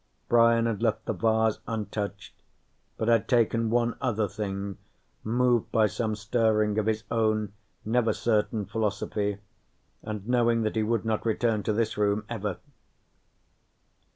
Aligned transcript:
Brian 0.27 0.65
had 0.65 0.81
left 0.81 1.05
the 1.05 1.13
vase 1.13 1.59
untouched, 1.67 2.33
but 2.97 3.07
had 3.07 3.27
taken 3.27 3.69
one 3.69 3.95
other 4.01 4.27
thing, 4.27 4.79
moved 5.23 5.71
by 5.71 5.85
some 5.85 6.15
stirring 6.15 6.79
of 6.79 6.87
his 6.87 7.03
own 7.11 7.53
never 7.85 8.11
certain 8.11 8.65
philosophy 8.65 9.37
and 10.01 10.27
knowing 10.27 10.63
that 10.63 10.75
he 10.75 10.81
would 10.81 11.05
not 11.05 11.23
return 11.23 11.61
to 11.61 11.71
this 11.71 11.99
room, 11.99 12.25
ever. 12.31 12.57